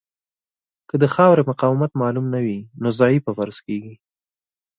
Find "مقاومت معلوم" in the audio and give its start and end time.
1.51-2.25